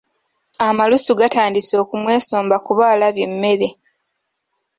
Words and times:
Amalusu 0.67 1.11
gatandise 1.21 1.73
okumwesomba 1.83 2.55
kuba 2.65 2.83
alabye 2.93 3.23
emmere. 3.29 3.67